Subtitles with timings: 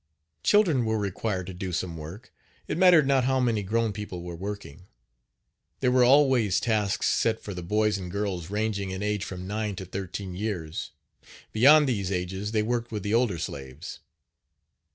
[0.41, 2.33] Children were required to do some work,
[2.67, 4.87] it mattered not how many grown people were working.
[5.79, 9.75] There were always tasks set for the boys and girls ranging in age from nine
[9.75, 10.89] to thirteen years,
[11.51, 13.99] beyond these ages they worked with the older slaves.